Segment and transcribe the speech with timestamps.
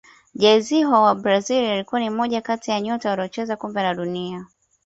[0.33, 4.47] jairzinho wa brazil alikuwa ni mmoja kati ya nyota waliocheza kombe la dunia